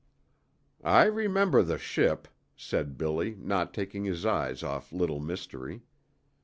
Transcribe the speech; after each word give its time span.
"I 0.83 1.03
remember 1.03 1.61
the 1.61 1.77
ship," 1.77 2.27
said 2.55 2.97
Billy, 2.97 3.35
not 3.39 3.71
taking 3.71 4.03
his 4.03 4.25
eyes 4.25 4.63
off 4.63 4.91
Little 4.91 5.19
Mystery. 5.19 5.83